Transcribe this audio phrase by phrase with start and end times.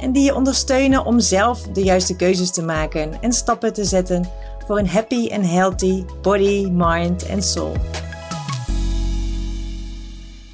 [0.00, 4.24] en die je ondersteunen om zelf de juiste keuzes te maken en stappen te zetten
[4.66, 7.76] voor een happy en healthy body, mind en soul.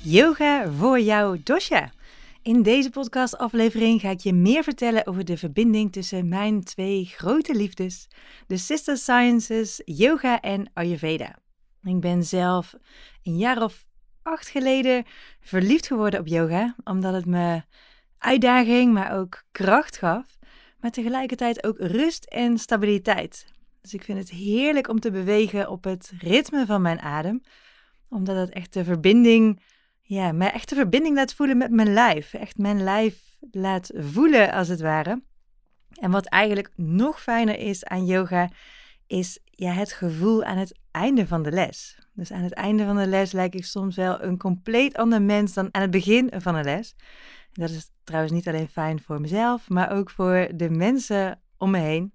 [0.03, 1.91] Yoga voor jouw dosha.
[2.43, 7.55] In deze podcastaflevering ga ik je meer vertellen over de verbinding tussen mijn twee grote
[7.55, 8.09] liefdes,
[8.47, 11.39] de Sister Sciences, yoga en Ayurveda.
[11.83, 12.75] Ik ben zelf
[13.23, 13.87] een jaar of
[14.23, 15.05] acht geleden
[15.41, 17.63] verliefd geworden op yoga, omdat het me
[18.19, 20.37] uitdaging, maar ook kracht gaf,
[20.81, 23.55] maar tegelijkertijd ook rust en stabiliteit.
[23.81, 27.43] Dus ik vind het heerlijk om te bewegen op het ritme van mijn adem,
[28.09, 29.63] omdat het echt de verbinding,
[30.03, 32.35] ja, mij echt de verbinding laat voelen met mijn lijf.
[32.35, 35.23] Echt mijn lijf laat voelen, als het ware.
[36.01, 38.51] En wat eigenlijk nog fijner is aan yoga,
[39.07, 41.99] is ja, het gevoel aan het einde van de les.
[42.13, 45.53] Dus aan het einde van de les lijk ik soms wel een compleet ander mens
[45.53, 46.95] dan aan het begin van de les.
[47.57, 51.79] Dat is trouwens niet alleen fijn voor mezelf, maar ook voor de mensen om me
[51.79, 52.13] heen.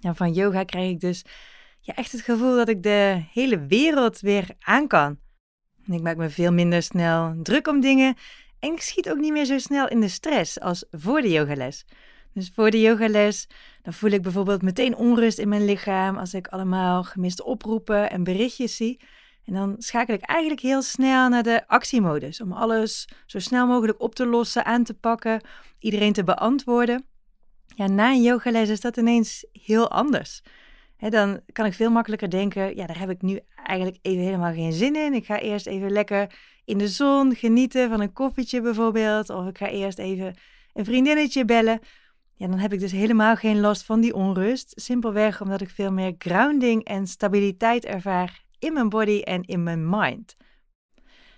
[0.00, 1.24] En van yoga krijg ik dus
[1.80, 5.18] ja, echt het gevoel dat ik de hele wereld weer aan kan.
[5.86, 8.16] Ik maak me veel minder snel druk om dingen
[8.58, 11.84] en ik schiet ook niet meer zo snel in de stress als voor de yogales.
[12.32, 13.48] Dus voor de yogales,
[13.82, 18.24] dan voel ik bijvoorbeeld meteen onrust in mijn lichaam als ik allemaal gemiste oproepen en
[18.24, 19.00] berichtjes zie.
[19.50, 24.00] En dan schakel ik eigenlijk heel snel naar de actiemodus om alles zo snel mogelijk
[24.00, 25.40] op te lossen, aan te pakken,
[25.78, 27.04] iedereen te beantwoorden.
[27.66, 30.42] Ja, na een yogales is dat ineens heel anders.
[30.98, 34.72] dan kan ik veel makkelijker denken, ja, daar heb ik nu eigenlijk even helemaal geen
[34.72, 35.14] zin in.
[35.14, 39.30] Ik ga eerst even lekker in de zon genieten van een koffietje bijvoorbeeld.
[39.30, 40.34] Of ik ga eerst even
[40.72, 41.80] een vriendinnetje bellen.
[42.34, 44.72] Ja, dan heb ik dus helemaal geen last van die onrust.
[44.76, 49.88] Simpelweg omdat ik veel meer grounding en stabiliteit ervaar in mijn body en in mijn
[49.88, 50.36] mind.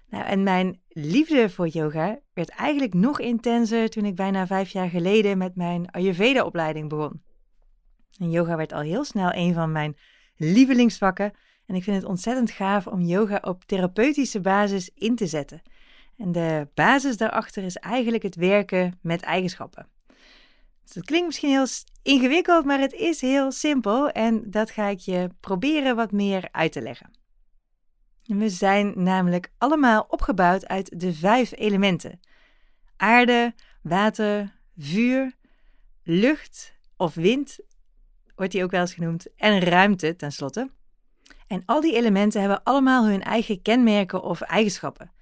[0.08, 4.88] Nou, en mijn liefde voor yoga werd eigenlijk nog intenser toen ik bijna vijf jaar
[4.88, 7.22] geleden met mijn Ayurveda-opleiding begon.
[8.18, 9.96] En yoga werd al heel snel een van mijn
[10.36, 11.32] lievelingsvakken
[11.66, 15.62] en ik vind het ontzettend gaaf om yoga op therapeutische basis in te zetten.
[16.16, 19.88] En de basis daarachter is eigenlijk het werken met eigenschappen.
[20.82, 21.66] Dus dat klinkt misschien heel
[22.02, 26.72] ingewikkeld, maar het is heel simpel en dat ga ik je proberen wat meer uit
[26.72, 27.10] te leggen.
[28.22, 32.20] We zijn namelijk allemaal opgebouwd uit de vijf elementen:
[32.96, 35.32] aarde, water, vuur,
[36.02, 37.58] lucht of wind,
[38.34, 40.70] wordt die ook wel eens genoemd, en ruimte tenslotte.
[41.46, 45.12] En al die elementen hebben allemaal hun eigen kenmerken of eigenschappen.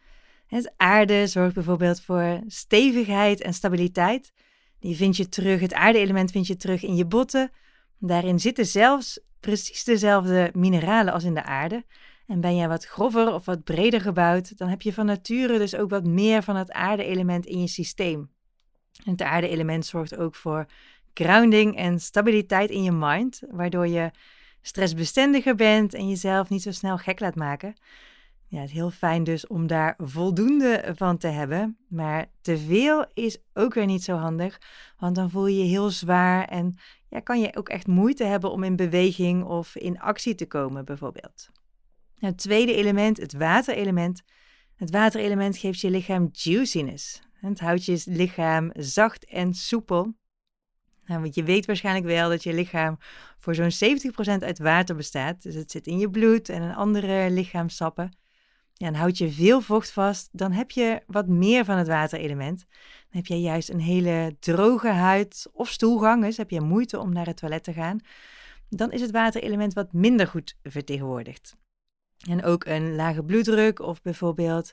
[0.47, 4.33] Het aarde zorgt bijvoorbeeld voor stevigheid en stabiliteit.
[4.81, 7.51] Die vind je terug, het aarde-element vind je terug in je botten.
[7.99, 11.85] Daarin zitten zelfs precies dezelfde mineralen als in de aarde.
[12.27, 15.75] En ben jij wat grover of wat breder gebouwd, dan heb je van nature dus
[15.75, 18.31] ook wat meer van het aarde-element in je systeem.
[19.05, 20.67] En het aarde-element zorgt ook voor
[21.15, 24.11] grounding en stabiliteit in je mind, waardoor je
[24.63, 27.75] stressbestendiger bent en jezelf niet zo snel gek laat maken.
[28.51, 31.79] Ja, het is heel fijn dus om daar voldoende van te hebben.
[31.89, 34.59] Maar te veel is ook weer niet zo handig,
[34.99, 36.79] want dan voel je je heel zwaar en
[37.09, 40.85] ja, kan je ook echt moeite hebben om in beweging of in actie te komen,
[40.85, 41.49] bijvoorbeeld.
[42.19, 44.23] Het tweede element, het waterelement.
[44.77, 47.21] Het waterelement geeft je lichaam juiciness.
[47.33, 50.15] Het houdt je lichaam zacht en soepel.
[51.05, 52.99] Nou, want je weet waarschijnlijk wel dat je lichaam
[53.39, 53.99] voor zo'n
[54.39, 55.43] 70% uit water bestaat.
[55.43, 58.19] Dus het zit in je bloed en in andere lichaamsappen.
[58.83, 62.59] En houd je veel vocht vast, dan heb je wat meer van het waterelement.
[62.59, 67.13] Dan heb je juist een hele droge huid of stoelgang, dus heb je moeite om
[67.13, 68.01] naar het toilet te gaan.
[68.69, 71.57] Dan is het waterelement wat minder goed vertegenwoordigd.
[72.29, 74.71] En ook een lage bloeddruk of bijvoorbeeld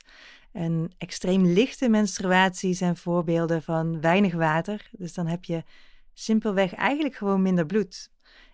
[0.52, 4.90] een extreem lichte menstruatie zijn voorbeelden van weinig water.
[4.92, 5.64] Dus dan heb je
[6.14, 8.12] simpelweg eigenlijk gewoon minder bloed.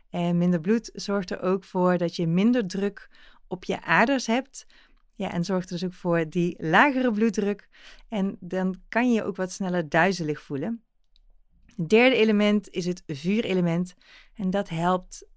[0.09, 3.09] En minder bloed zorgt er ook voor dat je minder druk
[3.47, 4.65] op je aders hebt.
[5.15, 7.69] Ja, en zorgt dus ook voor die lagere bloeddruk.
[8.09, 10.83] En dan kan je je ook wat sneller duizelig voelen.
[11.75, 13.93] Het derde element is het vuurelement.
[14.35, 15.27] En dat helpt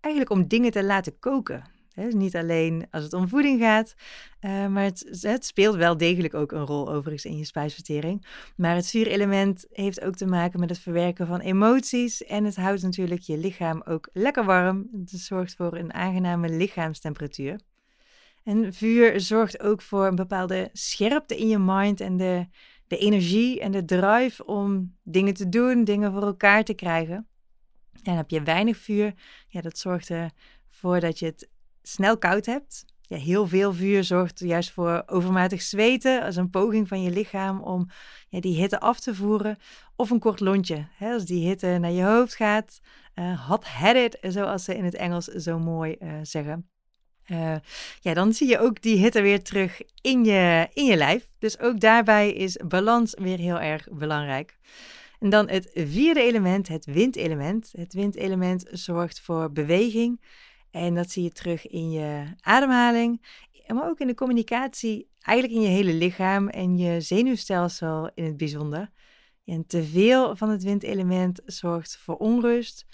[0.00, 1.74] eigenlijk om dingen te laten koken.
[1.94, 3.94] Dus niet alleen als het om voeding gaat,
[4.40, 8.26] uh, maar het, het, speelt wel degelijk ook een rol overigens in je spijsvertering.
[8.56, 12.82] Maar het vuurelement heeft ook te maken met het verwerken van emoties en het houdt
[12.82, 14.88] natuurlijk je lichaam ook lekker warm.
[14.92, 17.60] Het zorgt voor een aangename lichaamstemperatuur.
[18.46, 22.46] En vuur zorgt ook voor een bepaalde scherpte in je mind en de,
[22.86, 27.28] de energie en de drive om dingen te doen, dingen voor elkaar te krijgen.
[28.02, 29.14] En heb je weinig vuur,
[29.48, 31.48] ja, dat zorgt ervoor dat je het
[31.82, 32.84] snel koud hebt.
[33.00, 37.60] Ja, heel veel vuur zorgt juist voor overmatig zweten als een poging van je lichaam
[37.60, 37.88] om
[38.28, 39.58] ja, die hitte af te voeren.
[39.96, 42.80] Of een kort lontje, hè, als die hitte naar je hoofd gaat.
[43.14, 46.70] Uh, hot headed, zoals ze in het Engels zo mooi uh, zeggen.
[47.32, 47.56] Uh,
[48.00, 51.26] ja, dan zie je ook die hitte weer terug in je, in je lijf.
[51.38, 54.56] Dus ook daarbij is balans weer heel erg belangrijk.
[55.20, 57.72] En dan het vierde element, het windelement.
[57.76, 60.20] Het windelement zorgt voor beweging.
[60.70, 63.22] En dat zie je terug in je ademhaling,
[63.66, 68.36] maar ook in de communicatie, eigenlijk in je hele lichaam en je zenuwstelsel in het
[68.36, 68.90] bijzonder.
[69.44, 72.86] En te veel van het windelement zorgt voor onrust.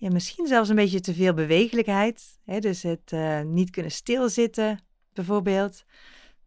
[0.00, 2.38] Ja, misschien zelfs een beetje te veel bewegelijkheid.
[2.44, 2.58] Hè?
[2.58, 4.80] Dus het uh, niet kunnen stilzitten,
[5.12, 5.84] bijvoorbeeld.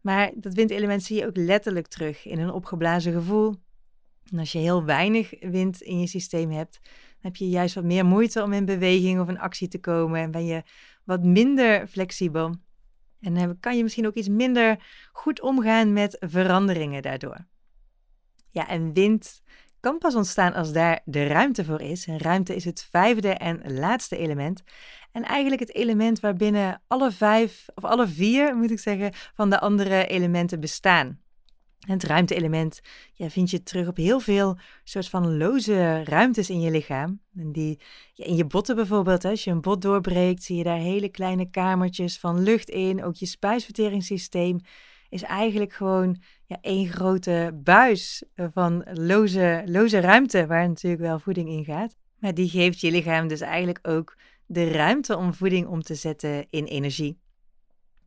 [0.02, 3.56] Maar dat windelement zie je ook letterlijk terug in een opgeblazen gevoel.
[4.32, 6.92] En als je heel weinig wind in je systeem hebt, dan
[7.32, 10.20] heb je juist wat meer moeite om in beweging of in actie te komen.
[10.20, 10.64] En ben je
[11.04, 12.56] wat minder flexibel.
[13.20, 17.46] En dan kan je misschien ook iets minder goed omgaan met veranderingen daardoor.
[18.50, 19.42] Ja, en wind
[19.82, 22.06] kan pas ontstaan als daar de ruimte voor is.
[22.06, 24.64] En ruimte is het vijfde en laatste element.
[25.12, 29.60] En eigenlijk het element waarbinnen alle vijf, of alle vier moet ik zeggen, van de
[29.60, 31.20] andere elementen bestaan.
[31.82, 32.82] Het ruimte-element
[33.14, 37.22] ja, vind je terug op heel veel soort van loze ruimtes in je lichaam.
[37.36, 37.80] En die,
[38.14, 41.50] ja, in je botten bijvoorbeeld, als je een bot doorbreekt, zie je daar hele kleine
[41.50, 43.04] kamertjes van lucht in.
[43.04, 44.60] Ook je spijsverteringssysteem
[45.10, 51.50] is eigenlijk gewoon ja, één grote buis van loze, loze ruimte, waar natuurlijk wel voeding
[51.50, 51.96] in gaat.
[52.20, 56.48] Maar die geeft je lichaam dus eigenlijk ook de ruimte om voeding om te zetten
[56.50, 57.20] in energie.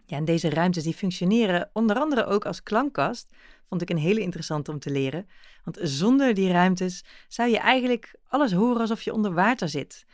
[0.06, 3.28] Ja, en deze ruimtes die functioneren onder andere ook als klankkast.
[3.64, 5.28] Vond ik een hele interessante om te leren.
[5.64, 10.04] Want zonder die ruimtes zou je eigenlijk alles horen alsof je onder water zit.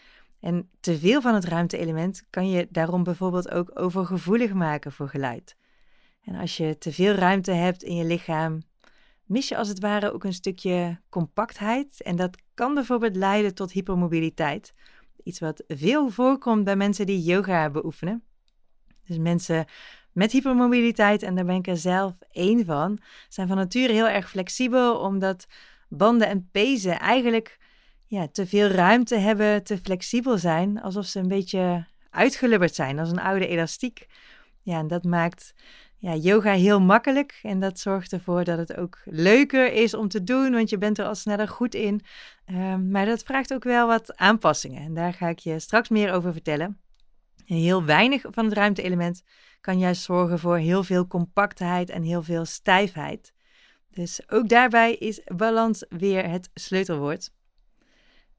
[0.41, 5.56] En te veel van het ruimte-element kan je daarom bijvoorbeeld ook overgevoelig maken voor geluid.
[6.25, 8.62] En als je te veel ruimte hebt in je lichaam,
[9.25, 12.02] mis je als het ware ook een stukje compactheid.
[12.02, 14.75] En dat kan bijvoorbeeld leiden tot hypermobiliteit.
[15.22, 18.22] Iets wat veel voorkomt bij mensen die yoga beoefenen.
[19.06, 19.67] Dus mensen
[20.12, 24.31] met hypermobiliteit, en daar ben ik er zelf één van, zijn van nature heel erg
[24.31, 25.46] flexibel, omdat
[25.88, 27.58] banden en pezen eigenlijk
[28.06, 33.11] ja, te veel ruimte hebben, te flexibel zijn, alsof ze een beetje uitgelubberd zijn, als
[33.11, 34.06] een oude elastiek.
[34.62, 35.55] Ja, en dat maakt
[36.00, 40.25] ja, yoga heel makkelijk en dat zorgt ervoor dat het ook leuker is om te
[40.25, 42.00] doen, want je bent er al sneller goed in.
[42.47, 46.12] Um, maar dat vraagt ook wel wat aanpassingen en daar ga ik je straks meer
[46.12, 46.81] over vertellen.
[47.44, 49.23] heel weinig van het ruimte-element
[49.61, 53.32] kan juist zorgen voor heel veel compactheid en heel veel stijfheid.
[53.88, 57.31] Dus ook daarbij is balans weer het sleutelwoord.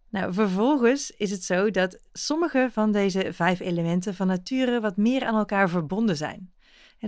[0.09, 5.25] Nou, vervolgens is het zo dat sommige van deze vijf elementen van nature wat meer
[5.25, 6.51] aan elkaar verbonden zijn.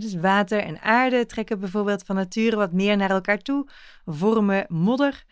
[0.01, 3.67] Dus water en aarde trekken bijvoorbeeld van nature wat meer naar elkaar toe,
[4.05, 5.23] vormen modder.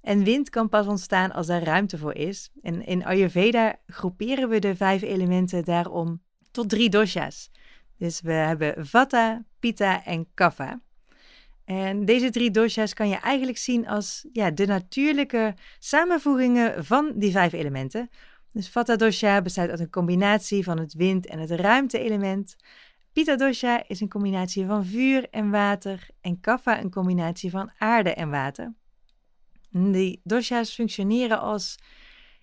[0.00, 2.50] En wind kan pas ontstaan als daar ruimte voor is.
[2.62, 7.50] En in Ayurveda groeperen we de vijf elementen daarom tot drie dosha's.
[7.98, 10.80] Dus we hebben Vata, Pitta en Kapha.
[11.64, 17.30] En deze drie dosha's kan je eigenlijk zien als ja, de natuurlijke samenvoegingen van die
[17.30, 18.10] vijf elementen.
[18.52, 22.56] Dus Vata dosha bestaat uit een combinatie van het wind- en het ruimte-element.
[23.16, 26.08] Pitta dosha is een combinatie van vuur en water.
[26.20, 28.74] En Kapha een combinatie van aarde en water.
[29.70, 31.78] die dosha's functioneren als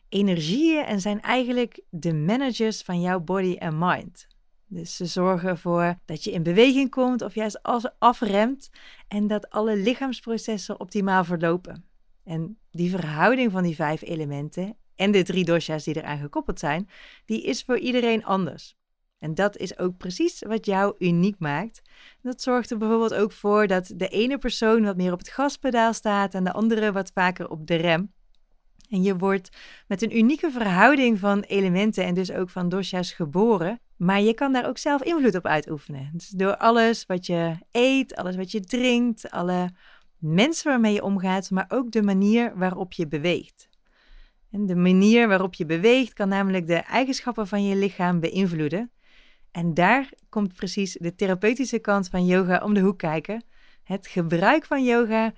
[0.10, 4.28] energieën en zijn eigenlijk de managers van jouw body en mind.
[4.68, 8.70] Dus ze zorgen ervoor dat je in beweging komt of juist als afremt
[9.08, 11.86] en dat alle lichaamsprocessen optimaal verlopen.
[12.24, 16.90] En die verhouding van die vijf elementen en de drie dosha's die eraan gekoppeld zijn,
[17.26, 18.76] die is voor iedereen anders.
[19.24, 21.82] En dat is ook precies wat jou uniek maakt.
[22.22, 25.94] Dat zorgt er bijvoorbeeld ook voor dat de ene persoon wat meer op het gaspedaal
[25.94, 28.14] staat en de andere wat vaker op de rem.
[28.90, 33.80] En je wordt met een unieke verhouding van elementen en dus ook van dosha's geboren.
[33.98, 36.10] Maar je kan daar ook zelf invloed op uitoefenen.
[36.14, 39.70] Dus door alles wat je eet, alles wat je drinkt, alle
[40.18, 43.68] mensen waarmee je omgaat, maar ook de manier waarop je beweegt.
[44.52, 48.92] En de manier waarop je beweegt kan namelijk de eigenschappen van je lichaam beïnvloeden.
[49.54, 53.44] En daar komt precies de therapeutische kant van yoga om de hoek kijken.
[53.84, 55.34] Het gebruik van yoga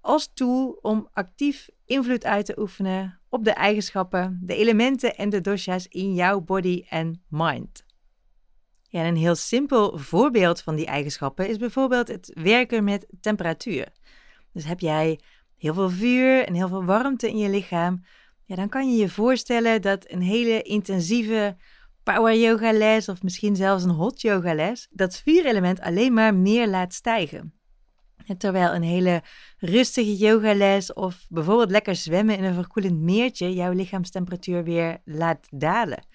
[0.00, 5.40] als tool om actief invloed uit te oefenen op de eigenschappen, de elementen en de
[5.40, 7.84] dosha's in jouw body en mind.
[8.82, 13.88] Ja, een heel simpel voorbeeld van die eigenschappen is bijvoorbeeld het werken met temperatuur.
[14.52, 15.20] Dus heb jij
[15.56, 18.04] heel veel vuur en heel veel warmte in je lichaam,
[18.44, 21.56] ja, dan kan je je voorstellen dat een hele intensieve
[22.12, 26.68] power yoga les of misschien zelfs een hot yoga les dat vuurelement alleen maar meer
[26.68, 27.54] laat stijgen.
[28.38, 29.22] terwijl een hele
[29.58, 36.06] rustige yogales of bijvoorbeeld lekker zwemmen in een verkoelend meertje jouw lichaamstemperatuur weer laat dalen.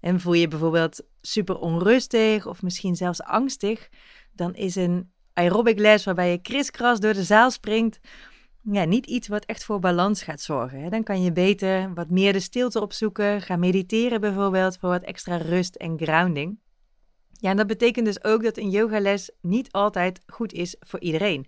[0.00, 3.88] En voel je bijvoorbeeld super onrustig of misschien zelfs angstig,
[4.32, 8.00] dan is een aerobic les waarbij je kriskras door de zaal springt,
[8.70, 10.90] ja, niet iets wat echt voor balans gaat zorgen.
[10.90, 15.36] Dan kan je beter wat meer de stilte opzoeken, gaan mediteren bijvoorbeeld voor wat extra
[15.36, 16.58] rust en grounding.
[17.32, 21.46] Ja, en dat betekent dus ook dat een yogales niet altijd goed is voor iedereen.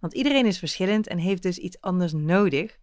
[0.00, 2.78] Want iedereen is verschillend en heeft dus iets anders nodig.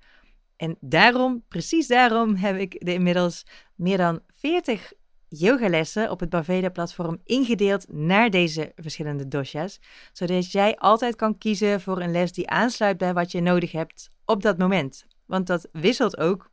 [0.55, 4.91] En daarom, precies daarom, heb ik de inmiddels meer dan 40
[5.29, 9.79] yogalessen op het Baveda-platform ingedeeld naar deze verschillende dosha's,
[10.13, 14.09] zodat jij altijd kan kiezen voor een les die aansluit bij wat je nodig hebt
[14.25, 15.05] op dat moment.
[15.25, 16.49] Want dat wisselt ook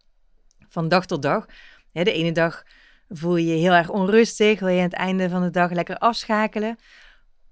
[0.68, 1.46] van dag tot dag.
[1.92, 2.62] De ene dag
[3.08, 5.98] voel je je heel erg onrustig, wil je aan het einde van de dag lekker
[5.98, 6.78] afschakelen.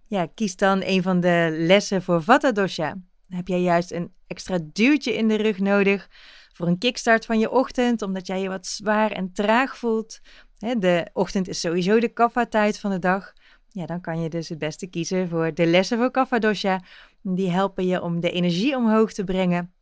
[0.07, 2.97] Ja, kies dan een van de lessen voor Vata dosha.
[3.29, 6.09] Heb jij juist een extra duwtje in de rug nodig
[6.53, 10.21] voor een kickstart van je ochtend, omdat jij je wat zwaar en traag voelt.
[10.63, 13.33] De ochtend is sowieso de kapha-tijd van de dag.
[13.69, 16.81] Ja, dan kan je dus het beste kiezen voor de lessen voor kapha dosha.
[17.23, 19.73] Die helpen je om de energie omhoog te brengen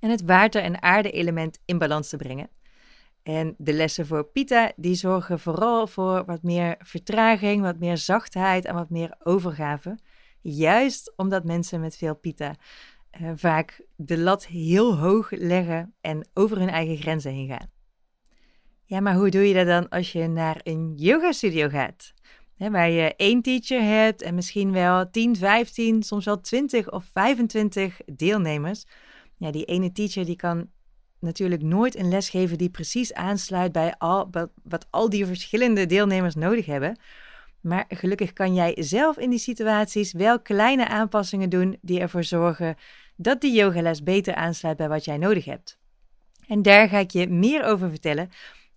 [0.00, 2.48] en het water- en aarde-element in balans te brengen.
[3.22, 8.64] En de lessen voor Pita, die zorgen vooral voor wat meer vertraging, wat meer zachtheid
[8.64, 9.98] en wat meer overgave.
[10.40, 12.54] Juist omdat mensen met veel Pita
[13.20, 17.73] uh, vaak de lat heel hoog leggen en over hun eigen grenzen heen gaan.
[18.86, 22.12] Ja, maar hoe doe je dat dan als je naar een yoga studio gaat?
[22.56, 28.00] waar je één teacher hebt en misschien wel 10, 15, soms wel 20 of 25
[28.06, 28.84] deelnemers.
[29.36, 30.70] Ja, die ene teacher die kan
[31.18, 34.30] natuurlijk nooit een les geven die precies aansluit bij al,
[34.62, 36.98] wat al die verschillende deelnemers nodig hebben.
[37.60, 42.76] Maar gelukkig kan jij zelf in die situaties wel kleine aanpassingen doen die ervoor zorgen
[43.16, 45.78] dat die yogales beter aansluit bij wat jij nodig hebt.
[46.46, 48.30] En daar ga ik je meer over vertellen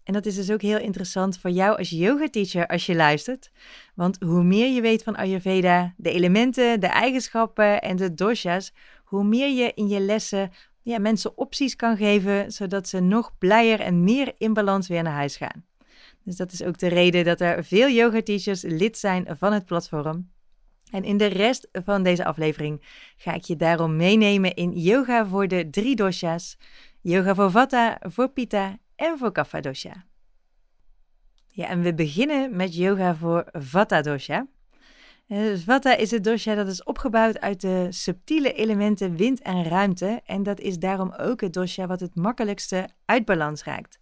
[0.08, 3.52] en dat is dus ook heel interessant voor jou als yoga-teacher als je luistert.
[3.96, 8.74] Want hoe meer je weet van Ayurveda, de elementen, de eigenschappen en de doshas,
[9.04, 13.80] hoe meer je in je lessen ja, mensen opties kan geven, zodat ze nog blijer
[13.80, 15.66] en meer in balans weer naar huis gaan.
[16.24, 20.30] Dus dat is ook de reden dat er veel yoga-teachers lid zijn van het platform.
[20.92, 22.84] En in de rest van deze aflevering
[23.18, 26.58] ga ik je daarom meenemen in yoga voor de drie doshas,
[27.02, 30.06] yoga voor vata, voor pitta en voor Kapha dosha.
[31.48, 34.48] Ja, en we beginnen met yoga voor Vata dosha.
[35.28, 40.22] Dus Vata is het dosha dat is opgebouwd uit de subtiele elementen wind en ruimte.
[40.26, 44.00] En dat is daarom ook het dosha wat het makkelijkste uit balans raakt.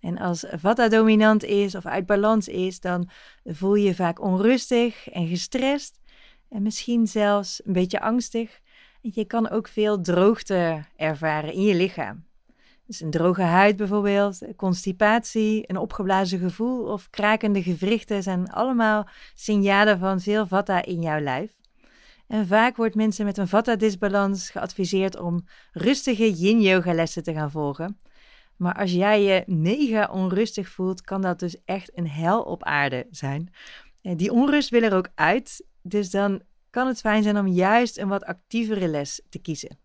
[0.00, 3.10] En als Vata dominant is of uit balans is, dan
[3.44, 6.00] voel je je vaak onrustig en gestrest.
[6.48, 8.60] En misschien zelfs een beetje angstig.
[9.00, 12.24] Je kan ook veel droogte ervaren in je lichaam.
[12.86, 19.98] Dus een droge huid bijvoorbeeld, constipatie, een opgeblazen gevoel of krakende gewrichten zijn allemaal signalen
[19.98, 21.50] van veel vata in jouw lijf.
[22.26, 27.98] En vaak wordt mensen met een vata-disbalans geadviseerd om rustige yin-yoga lessen te gaan volgen.
[28.56, 33.06] Maar als jij je mega onrustig voelt, kan dat dus echt een hel op aarde
[33.10, 33.52] zijn.
[34.02, 38.08] Die onrust wil er ook uit, dus dan kan het fijn zijn om juist een
[38.08, 39.78] wat actievere les te kiezen.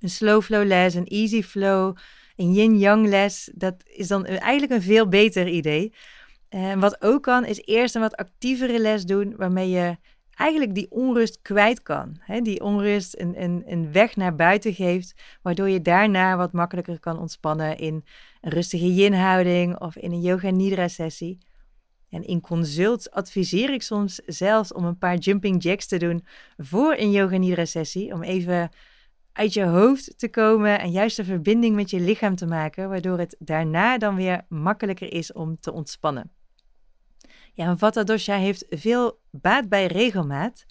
[0.00, 1.96] Een slow flow les, een easy flow,
[2.36, 5.92] een yin-yang les, dat is dan eigenlijk een veel beter idee.
[6.48, 9.96] En wat ook kan, is eerst een wat actievere les doen, waarmee je
[10.34, 12.20] eigenlijk die onrust kwijt kan.
[12.42, 18.04] die onrust een, weg naar buiten geeft, waardoor je daarna wat makkelijker kan ontspannen in
[18.40, 21.38] een rustige yin-houding of in een yoga nidra sessie.
[22.10, 26.24] En in consult adviseer ik soms zelfs om een paar jumping jacks te doen
[26.56, 28.70] voor een yoga nidra sessie, om even
[29.34, 33.18] uit je hoofd te komen en juist de verbinding met je lichaam te maken, waardoor
[33.18, 36.30] het daarna dan weer makkelijker is om te ontspannen.
[37.52, 40.64] Ja, een Vata dosha heeft veel baat bij regelmaat,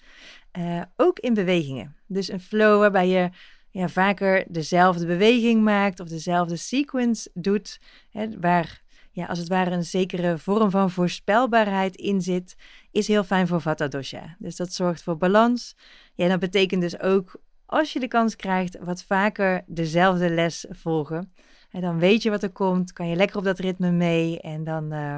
[0.58, 1.96] uh, ook in bewegingen.
[2.06, 3.30] Dus een flow waarbij je
[3.70, 7.80] ja, vaker dezelfde beweging maakt of dezelfde sequence doet,
[8.10, 12.56] hè, waar ja, als het ware een zekere vorm van voorspelbaarheid in zit,
[12.90, 14.36] is heel fijn voor Vata dosha.
[14.38, 15.76] Dus dat zorgt voor balans.
[16.14, 21.32] Ja, dat betekent dus ook als je de kans krijgt wat vaker dezelfde les volgen.
[21.70, 24.64] En dan weet je wat er komt, kan je lekker op dat ritme mee en
[24.64, 25.16] dan uh,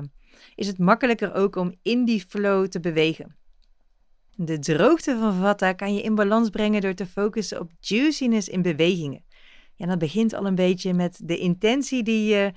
[0.55, 3.37] is het makkelijker ook om in die flow te bewegen.
[4.35, 8.63] De droogte van Vata kan je in balans brengen door te focussen op juiciness in
[8.63, 9.25] bewegingen.
[9.75, 12.53] Ja, dat begint al een beetje met de intentie die je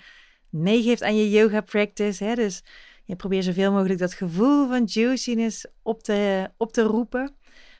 [0.49, 2.23] meegeeft aan je yoga practice.
[2.23, 2.35] Hè?
[2.35, 2.63] Dus
[3.05, 7.35] je probeert zoveel mogelijk dat gevoel van juiciness op te, op te roepen.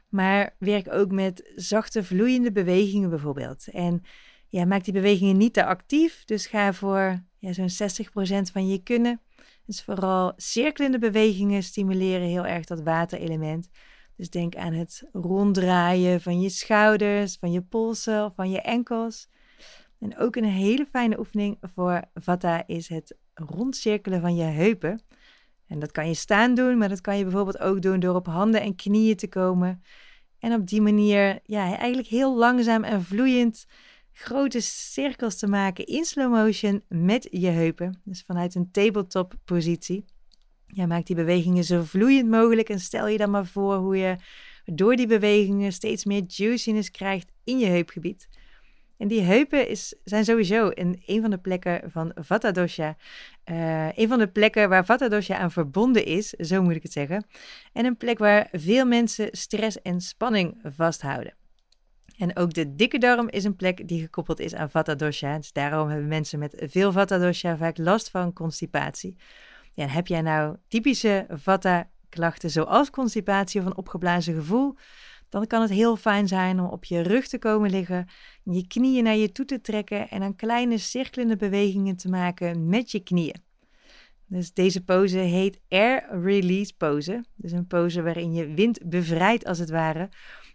[0.10, 3.68] Maar werk ook met zachte vloeiende bewegingen bijvoorbeeld.
[3.68, 4.02] En
[4.48, 6.24] ja, maak die bewegingen niet te actief.
[6.26, 7.70] Dus ga voor ja, zo'n
[8.50, 9.22] 60% van je kunnen.
[9.66, 13.70] Dus vooral cirkelende bewegingen stimuleren heel erg dat waterelement.
[14.16, 19.30] Dus denk aan het ronddraaien van je schouders, van je polsen of van je enkels.
[20.00, 25.02] En ook een hele fijne oefening voor Vata is het rondcirkelen van je heupen.
[25.70, 28.26] En dat kan je staan doen, maar dat kan je bijvoorbeeld ook doen door op
[28.26, 29.84] handen en knieën te komen.
[30.40, 33.66] En op die manier ja, eigenlijk heel langzaam en vloeiend
[34.12, 38.00] grote cirkels te maken in slow motion met je heupen.
[38.04, 40.06] Dus vanuit een tabletop positie.
[40.66, 44.16] Ja, maak die bewegingen zo vloeiend mogelijk en stel je dan maar voor hoe je
[44.66, 48.28] door die bewegingen steeds meer juiciness krijgt in je heupgebied.
[49.00, 52.96] En die heupen is, zijn sowieso een van de plekken van Vata Dosha.
[53.52, 56.92] Uh, een van de plekken waar Vata Dosha aan verbonden is, zo moet ik het
[56.92, 57.26] zeggen.
[57.74, 61.34] En een plek waar veel mensen stress en spanning vasthouden.
[62.18, 65.38] En ook de dikke darm is een plek die gekoppeld is aan Vata Dosha.
[65.38, 69.16] Dus daarom hebben mensen met veel Vata Dosha vaak last van constipatie.
[69.74, 74.76] Ja, heb jij nou typische Vata klachten zoals constipatie of een opgeblazen gevoel?
[75.30, 78.08] Dan kan het heel fijn zijn om op je rug te komen liggen,
[78.44, 82.92] je knieën naar je toe te trekken en dan kleine cirkelende bewegingen te maken met
[82.92, 83.48] je knieën.
[84.28, 87.26] Dus deze pose heet Air Release Pose.
[87.36, 90.10] Dus een pose waarin je wind bevrijdt als het ware.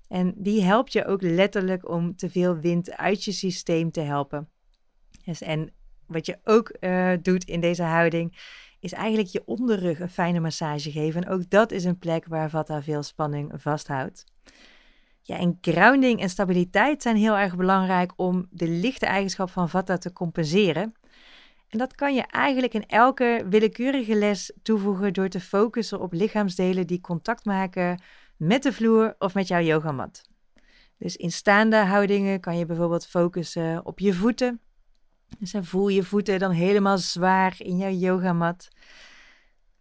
[0.09, 4.49] En die helpt je ook letterlijk om te veel wind uit je systeem te helpen.
[5.25, 5.73] Dus en
[6.06, 8.37] wat je ook uh, doet in deze houding,
[8.80, 11.25] is eigenlijk je onderrug een fijne massage geven.
[11.25, 14.25] En ook dat is een plek waar Vata veel spanning vasthoudt.
[15.26, 19.97] Ja, en grounding en stabiliteit zijn heel erg belangrijk om de lichte eigenschap van Vata
[19.97, 20.95] te compenseren.
[21.69, 26.87] En dat kan je eigenlijk in elke willekeurige les toevoegen door te focussen op lichaamsdelen
[26.87, 28.02] die contact maken
[28.37, 30.23] met de vloer of met jouw yogamat.
[30.99, 34.60] Dus in staande houdingen kan je bijvoorbeeld focussen op je voeten.
[35.39, 38.69] Dus voel je voeten dan helemaal zwaar in jouw yogamat.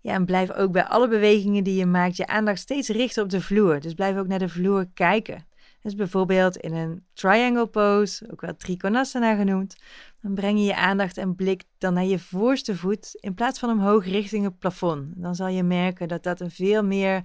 [0.03, 3.29] Ja, en blijf ook bij alle bewegingen die je maakt je aandacht steeds richten op
[3.29, 3.79] de vloer.
[3.79, 5.45] Dus blijf ook naar de vloer kijken.
[5.81, 9.75] Dus bijvoorbeeld in een triangle pose, ook wel trikonasana genoemd,
[10.21, 13.69] dan breng je je aandacht en blik dan naar je voorste voet in plaats van
[13.69, 15.13] omhoog richting het plafond.
[15.15, 17.21] Dan zal je merken dat dat een veel meer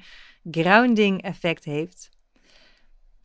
[0.51, 2.09] grounding effect heeft.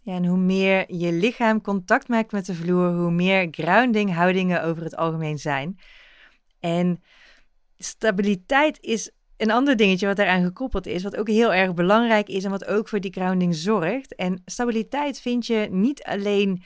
[0.01, 4.63] Ja, en hoe meer je lichaam contact maakt met de vloer, hoe meer grounding houdingen
[4.63, 5.79] over het algemeen zijn.
[6.59, 7.03] En
[7.77, 12.43] stabiliteit is een ander dingetje wat daaraan gekoppeld is, wat ook heel erg belangrijk is
[12.43, 14.15] en wat ook voor die grounding zorgt.
[14.15, 16.63] En stabiliteit vind je niet alleen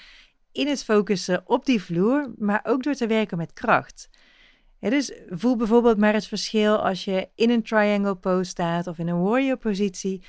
[0.51, 4.09] in het focussen op die vloer, maar ook door te werken met kracht.
[4.79, 9.07] dus voel bijvoorbeeld maar het verschil als je in een triangle pose staat of in
[9.07, 10.23] een warrior positie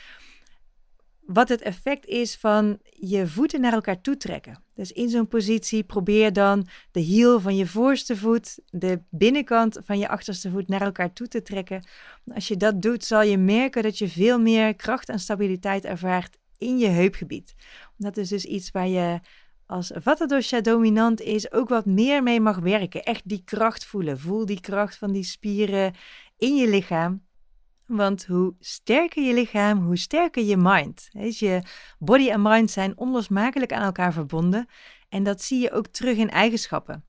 [1.29, 4.63] wat het effect is van je voeten naar elkaar toe trekken.
[4.75, 9.99] Dus in zo'n positie probeer dan de hiel van je voorste voet, de binnenkant van
[9.99, 11.89] je achterste voet naar elkaar toe te trekken.
[12.35, 16.37] Als je dat doet, zal je merken dat je veel meer kracht en stabiliteit ervaart
[16.59, 17.55] in je heupgebied.
[17.97, 19.21] Dat is dus iets waar je
[19.67, 23.03] als Vata dosha dominant is, ook wat meer mee mag werken.
[23.03, 24.19] Echt die kracht voelen.
[24.19, 25.95] Voel die kracht van die spieren
[26.39, 27.27] in je lichaam.
[27.89, 31.09] Want hoe sterker je lichaam, hoe sterker je mind.
[31.13, 31.63] Dus je
[31.99, 34.69] body en mind zijn onlosmakelijk aan elkaar verbonden.
[35.09, 37.05] En dat zie je ook terug in eigenschappen.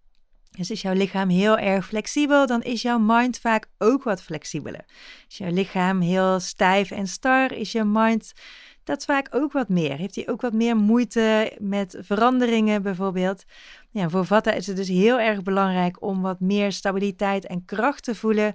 [0.51, 4.85] Dus is jouw lichaam heel erg flexibel, dan is jouw mind vaak ook wat flexibeler.
[5.27, 8.33] Is jouw lichaam heel stijf en star, is je mind
[8.83, 9.97] dat vaak ook wat meer.
[9.97, 13.43] Heeft hij ook wat meer moeite met veranderingen bijvoorbeeld.
[13.91, 18.03] Ja, voor Vata is het dus heel erg belangrijk om wat meer stabiliteit en kracht
[18.03, 18.53] te voelen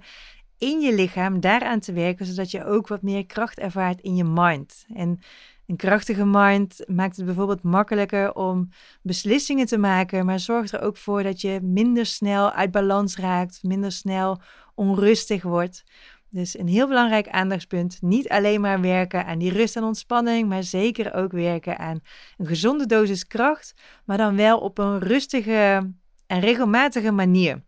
[0.57, 4.23] in je lichaam daaraan te werken, zodat je ook wat meer kracht ervaart in je
[4.23, 4.85] mind.
[4.93, 5.19] En
[5.67, 8.69] een krachtige mind maakt het bijvoorbeeld makkelijker om
[9.01, 13.63] beslissingen te maken, maar zorgt er ook voor dat je minder snel uit balans raakt,
[13.63, 14.41] minder snel
[14.75, 15.83] onrustig wordt.
[16.29, 18.01] Dus een heel belangrijk aandachtspunt.
[18.01, 21.99] Niet alleen maar werken aan die rust en ontspanning, maar zeker ook werken aan
[22.37, 23.73] een gezonde dosis kracht,
[24.05, 25.91] maar dan wel op een rustige
[26.27, 27.63] en regelmatige manier.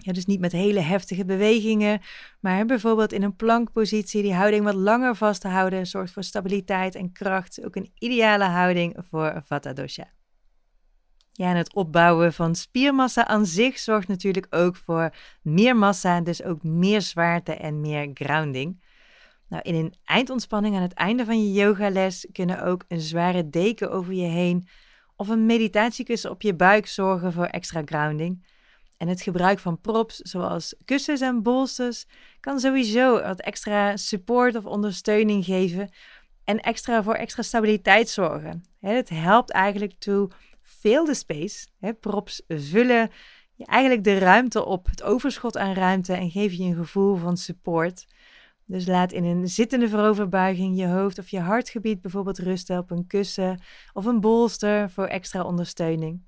[0.00, 2.00] Ja, dus niet met hele heftige bewegingen,
[2.40, 6.94] maar bijvoorbeeld in een plankpositie die houding wat langer vast te houden zorgt voor stabiliteit
[6.94, 7.64] en kracht.
[7.64, 10.06] Ook een ideale houding voor Vata Dosha.
[11.32, 16.42] Ja, en het opbouwen van spiermassa aan zich zorgt natuurlijk ook voor meer massa, dus
[16.42, 18.82] ook meer zwaarte en meer grounding.
[19.48, 23.90] Nou, in een eindontspanning aan het einde van je yogales kunnen ook een zware deken
[23.90, 24.68] over je heen
[25.16, 28.46] of een meditatiekussen op je buik zorgen voor extra grounding.
[28.98, 32.04] En het gebruik van props, zoals kussens en bolsters,
[32.40, 35.90] kan sowieso wat extra support of ondersteuning geven
[36.44, 38.64] en extra voor extra stabiliteit zorgen.
[38.80, 40.30] Het helpt eigenlijk toe
[40.60, 41.66] veel de space.
[42.00, 43.10] Props vullen
[43.56, 48.06] eigenlijk de ruimte op, het overschot aan ruimte en geven je een gevoel van support.
[48.64, 53.06] Dus laat in een zittende vooroverbuiging je hoofd of je hartgebied bijvoorbeeld rusten op een
[53.06, 53.60] kussen
[53.92, 56.22] of een bolster voor extra ondersteuning.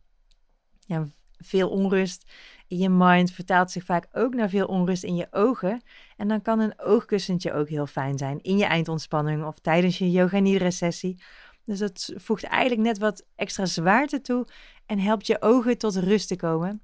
[0.81, 2.33] Ja, veel onrust
[2.79, 5.83] je mind vertaalt zich vaak ook naar veel onrust in je ogen.
[6.17, 10.11] En dan kan een oogkussentje ook heel fijn zijn in je eindontspanning of tijdens je
[10.11, 11.23] yoga nidra sessie.
[11.65, 14.47] Dus dat voegt eigenlijk net wat extra zwaarte toe
[14.87, 16.83] en helpt je ogen tot rust te komen.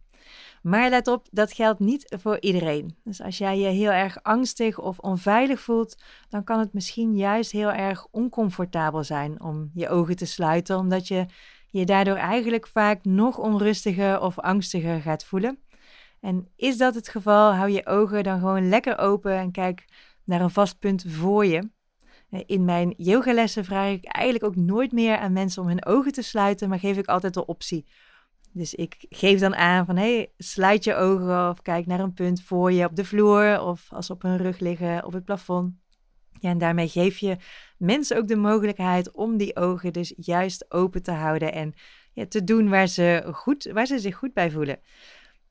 [0.63, 2.97] Maar let op, dat geldt niet voor iedereen.
[3.05, 7.53] Dus als jij je heel erg angstig of onveilig voelt, dan kan het misschien juist
[7.53, 11.27] heel erg oncomfortabel zijn om je ogen te sluiten, omdat je
[11.71, 15.59] je daardoor eigenlijk vaak nog onrustiger of angstiger gaat voelen.
[16.27, 19.85] En is dat het geval, hou je ogen dan gewoon lekker open en kijk
[20.25, 21.71] naar een vast punt voor je.
[22.47, 26.23] In mijn yogalessen vraag ik eigenlijk ook nooit meer aan mensen om hun ogen te
[26.23, 27.87] sluiten, maar geef ik altijd de optie
[28.57, 32.43] dus ik geef dan aan van hey, sluit je ogen of kijk naar een punt
[32.43, 35.75] voor je op de vloer of als ze op hun rug liggen op het plafond.
[36.41, 37.37] Ja, en daarmee geef je
[37.79, 41.75] mensen ook de mogelijkheid om die ogen dus juist open te houden en
[42.13, 44.81] ja, te doen waar ze, goed, waar ze zich goed bij voelen.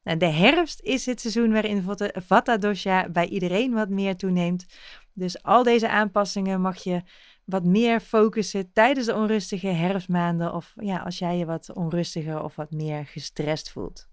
[0.06, 4.66] Nou, de herfst is het seizoen waarin Vata Dosha bij iedereen wat meer toeneemt.
[5.14, 7.02] Dus al deze aanpassingen mag je
[7.46, 12.56] wat meer focussen tijdens de onrustige herfstmaanden of ja, als jij je wat onrustiger of
[12.56, 14.08] wat meer gestrest voelt.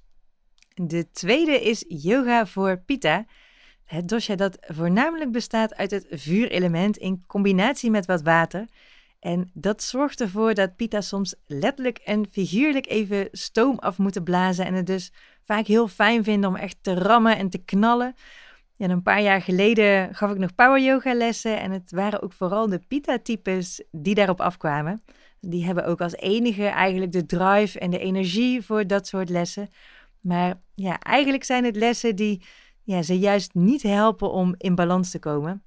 [0.74, 3.24] De tweede is yoga voor Pitta.
[3.84, 8.68] Het dosha dat voornamelijk bestaat uit het vuurelement in combinatie met wat water.
[9.22, 14.66] En dat zorgt ervoor dat Pitta soms letterlijk en figuurlijk even stoom af moeten blazen
[14.66, 18.14] en het dus vaak heel fijn vinden om echt te rammen en te knallen.
[18.76, 22.32] En een paar jaar geleden gaf ik nog power yoga lessen en het waren ook
[22.32, 25.02] vooral de Pita-types die daarop afkwamen.
[25.40, 29.68] Die hebben ook als enige eigenlijk de drive en de energie voor dat soort lessen.
[30.20, 32.44] Maar ja, eigenlijk zijn het lessen die
[32.82, 35.62] ja, ze juist niet helpen om in balans te komen.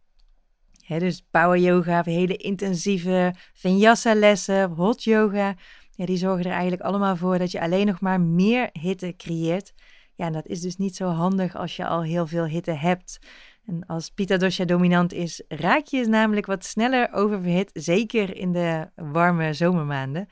[0.87, 5.55] Dus power yoga, hele intensieve vinyasa lessen, hot yoga,
[5.95, 9.73] die zorgen er eigenlijk allemaal voor dat je alleen nog maar meer hitte creëert.
[10.15, 13.19] Ja, en dat is dus niet zo handig als je al heel veel hitte hebt.
[13.65, 18.89] En als Pita Dosha dominant is, raak je namelijk wat sneller oververhit, zeker in de
[18.95, 20.29] warme zomermaanden.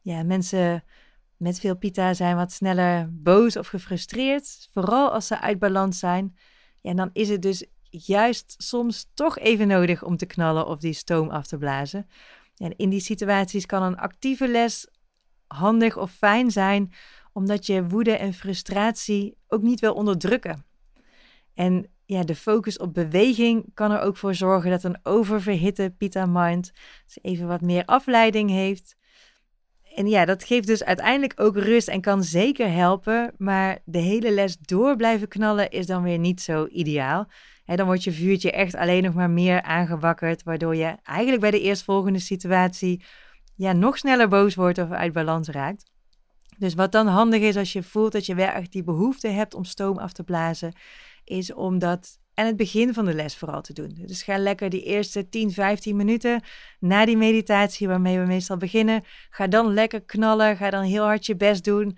[0.00, 0.84] Ja, mensen
[1.36, 6.36] met veel Pita zijn wat sneller boos of gefrustreerd, vooral als ze uit balans zijn.
[6.80, 7.66] Ja, en dan is het dus
[7.98, 12.08] juist soms toch even nodig om te knallen of die stoom af te blazen.
[12.56, 14.88] En in die situaties kan een actieve les
[15.46, 16.92] handig of fijn zijn
[17.32, 20.64] omdat je woede en frustratie ook niet wil onderdrukken.
[21.54, 26.26] En ja, de focus op beweging kan er ook voor zorgen dat een oververhitte Pita
[26.26, 26.72] Mind
[27.22, 28.96] even wat meer afleiding heeft.
[29.96, 33.32] En ja, dat geeft dus uiteindelijk ook rust en kan zeker helpen.
[33.38, 37.28] Maar de hele les door blijven knallen is dan weer niet zo ideaal.
[37.64, 41.60] Dan wordt je vuurtje echt alleen nog maar meer aangewakkerd, waardoor je eigenlijk bij de
[41.60, 43.04] eerstvolgende situatie
[43.54, 45.90] ja, nog sneller boos wordt of uit balans raakt.
[46.58, 49.54] Dus wat dan handig is als je voelt dat je wel echt die behoefte hebt
[49.54, 50.72] om stoom af te blazen,
[51.24, 53.98] is om dat aan het begin van de les vooral te doen.
[54.06, 56.42] Dus ga lekker die eerste 10, 15 minuten
[56.80, 61.26] na die meditatie waarmee we meestal beginnen, ga dan lekker knallen, ga dan heel hard
[61.26, 61.96] je best doen.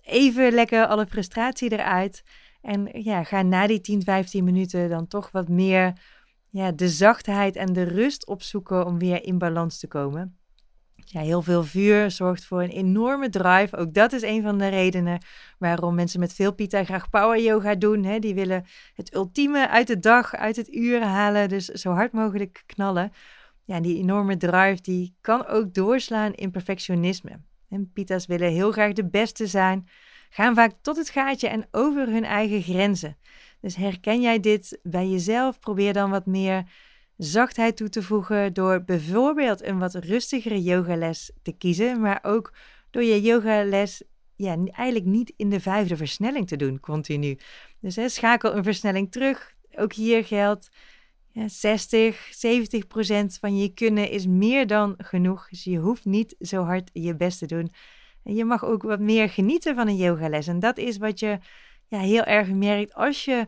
[0.00, 2.22] Even lekker alle frustratie eruit.
[2.60, 5.92] En ja, ga na die 10, 15 minuten dan toch wat meer
[6.50, 10.38] ja, de zachtheid en de rust opzoeken om weer in balans te komen.
[11.04, 13.76] Ja, heel veel vuur zorgt voor een enorme drive.
[13.76, 15.18] Ook dat is een van de redenen
[15.58, 18.04] waarom mensen met veel pita graag power yoga doen.
[18.04, 18.18] Hè.
[18.18, 18.64] Die willen
[18.94, 21.48] het ultieme uit de dag, uit het uur halen.
[21.48, 23.12] Dus zo hard mogelijk knallen.
[23.64, 27.40] Ja, die enorme drive die kan ook doorslaan in perfectionisme.
[27.68, 29.88] En pita's willen heel graag de beste zijn,
[30.30, 33.16] gaan vaak tot het gaatje en over hun eigen grenzen.
[33.60, 35.58] Dus herken jij dit bij jezelf?
[35.58, 36.64] Probeer dan wat meer
[37.16, 42.52] zachtheid toe te voegen door bijvoorbeeld een wat rustigere yogales te kiezen, maar ook
[42.90, 44.02] door je yogales
[44.36, 47.38] ja, eigenlijk niet in de vijfde versnelling te doen, continu.
[47.80, 49.54] Dus hè, schakel een versnelling terug.
[49.74, 50.68] Ook hier geldt,
[51.28, 55.48] ja, 60, 70 procent van je kunnen is meer dan genoeg.
[55.48, 57.72] Dus je hoeft niet zo hard je best te doen.
[58.24, 60.46] En je mag ook wat meer genieten van een yogales.
[60.46, 61.38] En dat is wat je
[61.88, 63.46] ja, heel erg merkt als je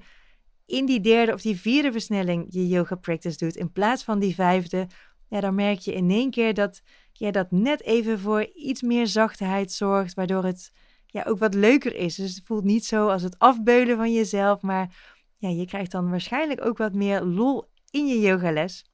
[0.66, 4.34] in die derde of die vierde versnelling je yoga practice doet in plaats van die
[4.34, 4.86] vijfde.
[5.28, 9.06] Ja, dan merk je in één keer dat ja, dat net even voor iets meer
[9.06, 10.72] zachtheid zorgt, waardoor het
[11.06, 12.14] ja, ook wat leuker is.
[12.14, 16.10] Dus het voelt niet zo als het afbeulen van jezelf, maar ja, je krijgt dan
[16.10, 18.84] waarschijnlijk ook wat meer lol in je yogales.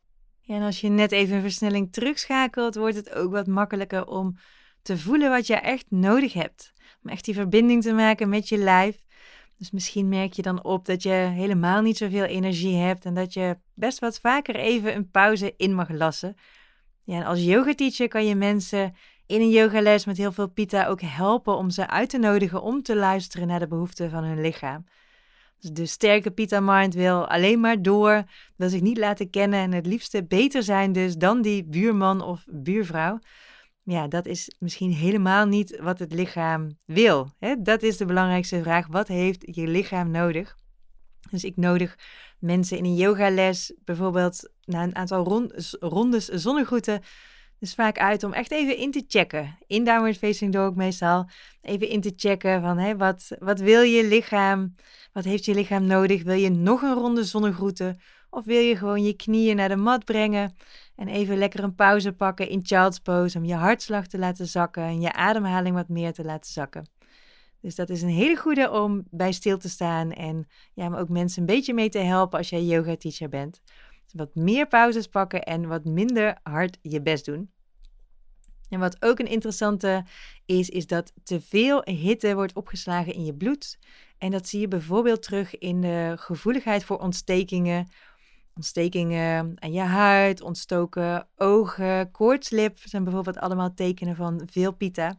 [0.46, 4.36] En als je net even een versnelling terugschakelt, wordt het ook wat makkelijker om
[4.82, 6.72] te voelen wat je echt nodig hebt.
[7.02, 9.04] Om echt die verbinding te maken met je lijf.
[9.62, 13.32] Dus misschien merk je dan op dat je helemaal niet zoveel energie hebt en dat
[13.32, 16.34] je best wat vaker even een pauze in mag lassen.
[17.04, 18.94] Ja, en als yoga teacher kan je mensen
[19.26, 22.82] in een yogales met heel veel pita ook helpen om ze uit te nodigen om
[22.82, 24.84] te luisteren naar de behoeften van hun lichaam.
[25.58, 28.24] Dus de sterke Pita Mind wil alleen maar door,
[28.56, 32.44] wil zich niet laten kennen en het liefste beter zijn dus dan die buurman of
[32.50, 33.18] buurvrouw.
[33.84, 37.30] Ja, dat is misschien helemaal niet wat het lichaam wil.
[37.38, 37.62] Hè?
[37.62, 38.86] Dat is de belangrijkste vraag.
[38.86, 40.56] Wat heeft je lichaam nodig?
[41.30, 41.98] Dus ik nodig
[42.38, 45.46] mensen in een yogales bijvoorbeeld na een aantal
[45.80, 47.02] rondes zonnegroeten
[47.62, 49.58] dus vaak uit om echt even in te checken.
[49.66, 51.28] In downward facing dog meestal.
[51.60, 54.74] Even in te checken van wat, wat wil je lichaam?
[55.12, 56.22] Wat heeft je lichaam nodig?
[56.22, 58.00] Wil je nog een ronde zonnegroeten?
[58.30, 60.56] Of wil je gewoon je knieën naar de mat brengen?
[60.96, 64.82] En even lekker een pauze pakken in child's pose om je hartslag te laten zakken
[64.82, 66.90] en je ademhaling wat meer te laten zakken.
[67.60, 71.08] Dus dat is een hele goede om bij stil te staan en ja, maar ook
[71.08, 73.60] mensen een beetje mee te helpen als jij yoga teacher bent.
[74.02, 77.50] Dus wat meer pauzes pakken en wat minder hard je best doen.
[78.68, 80.04] En wat ook een interessante
[80.46, 83.78] is, is dat te veel hitte wordt opgeslagen in je bloed.
[84.18, 87.88] En dat zie je bijvoorbeeld terug in de gevoeligheid voor ontstekingen.
[88.54, 95.18] Ontstekingen aan je huid, ontstoken ogen, koortslip zijn bijvoorbeeld allemaal tekenen van veel pita.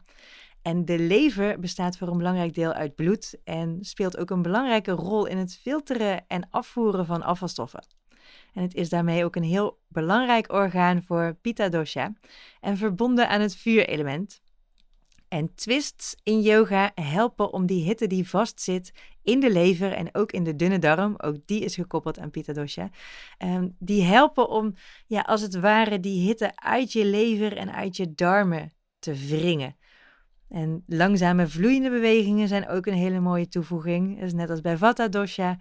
[0.62, 4.90] En de lever bestaat voor een belangrijk deel uit bloed en speelt ook een belangrijke
[4.90, 7.84] rol in het filteren en afvoeren van afvalstoffen.
[8.52, 12.12] En het is daarmee ook een heel belangrijk orgaan voor Pitta dosha
[12.60, 14.42] en verbonden aan het vuurelement.
[15.34, 18.92] En twists in yoga helpen om die hitte die vastzit
[19.22, 22.52] in de lever en ook in de dunne darm, ook die is gekoppeld aan Pitta
[22.52, 22.90] dosha,
[23.38, 24.74] um, die helpen om
[25.06, 29.76] ja, als het ware die hitte uit je lever en uit je darmen te wringen.
[30.48, 34.20] En langzame vloeiende bewegingen zijn ook een hele mooie toevoeging.
[34.20, 35.58] Dus net als bij Vata dosha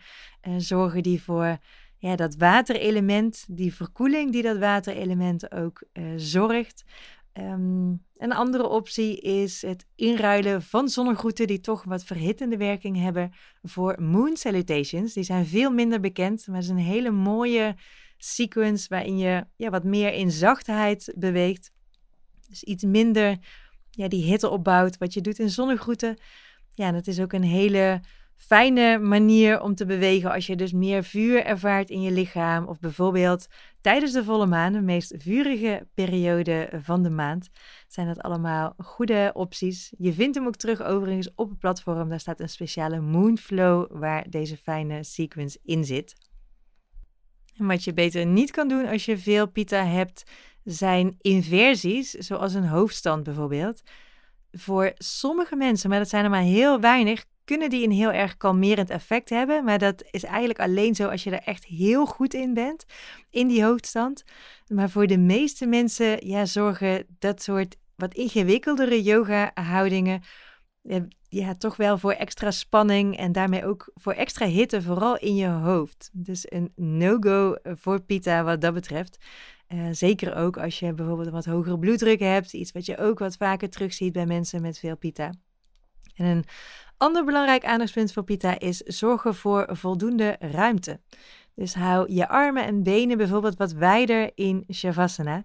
[0.47, 1.57] uh, zorgen die voor
[1.97, 6.83] ja, dat waterelement, die verkoeling die dat waterelement ook uh, zorgt.
[7.33, 13.33] Um, een andere optie is het inruilen van zonnegroeten die toch wat verhittende werking hebben
[13.61, 15.13] voor moon salutations.
[15.13, 17.75] Die zijn veel minder bekend, maar het is een hele mooie
[18.17, 21.71] sequence waarin je ja, wat meer in zachtheid beweegt.
[22.49, 23.37] Dus iets minder
[23.89, 26.17] ja, die hitte opbouwt wat je doet in zonnegroeten.
[26.73, 28.01] Ja, dat is ook een hele
[28.45, 32.65] fijne manier om te bewegen als je dus meer vuur ervaart in je lichaam.
[32.65, 33.47] Of bijvoorbeeld
[33.81, 37.49] tijdens de volle maan, de meest vurige periode van de maand,
[37.87, 39.93] zijn dat allemaal goede opties.
[39.97, 42.09] Je vindt hem ook terug overigens op het platform.
[42.09, 46.15] Daar staat een speciale Moonflow waar deze fijne sequence in zit.
[47.57, 50.23] En wat je beter niet kan doen als je veel pita hebt,
[50.63, 53.81] zijn inversies, zoals een hoofdstand bijvoorbeeld.
[54.51, 58.37] Voor sommige mensen, maar dat zijn er maar heel weinig, kunnen die een heel erg
[58.37, 59.63] kalmerend effect hebben.
[59.63, 62.85] Maar dat is eigenlijk alleen zo als je er echt heel goed in bent,
[63.29, 64.23] in die hoofdstand.
[64.67, 70.21] Maar voor de meeste mensen ja, zorgen dat soort wat ingewikkeldere yoga-houdingen
[70.83, 75.35] eh, ja, toch wel voor extra spanning en daarmee ook voor extra hitte, vooral in
[75.35, 76.09] je hoofd.
[76.13, 79.17] Dus een no-go voor Pita wat dat betreft.
[79.67, 83.19] Uh, zeker ook als je bijvoorbeeld een wat hogere bloeddruk hebt, iets wat je ook
[83.19, 85.33] wat vaker terugziet bij mensen met veel Pita.
[86.15, 86.43] En een
[86.97, 90.99] Ander belangrijk aandachtspunt voor Pita is zorgen voor voldoende ruimte.
[91.55, 95.35] Dus hou je armen en benen bijvoorbeeld wat wijder in Shavasana.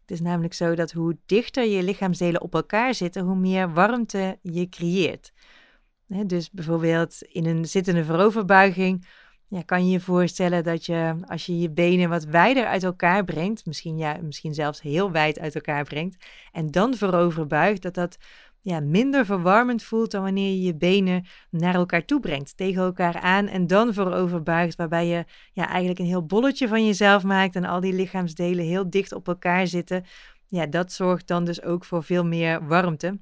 [0.00, 4.38] Het is namelijk zo dat hoe dichter je lichaamsdelen op elkaar zitten, hoe meer warmte
[4.42, 5.32] je creëert.
[6.26, 9.06] dus bijvoorbeeld in een zittende vooroverbuiging
[9.50, 13.24] ja, kan je je voorstellen dat je als je je benen wat wijder uit elkaar
[13.24, 18.18] brengt, misschien, ja, misschien zelfs heel wijd uit elkaar brengt, en dan vooroverbuigt, dat dat
[18.60, 23.20] ja, minder verwarmend voelt dan wanneer je je benen naar elkaar toe brengt, tegen elkaar
[23.20, 27.56] aan en dan voorover buigt, waarbij je ja, eigenlijk een heel bolletje van jezelf maakt
[27.56, 30.04] en al die lichaamsdelen heel dicht op elkaar zitten.
[30.48, 33.18] Ja, dat zorgt dan dus ook voor veel meer warmte.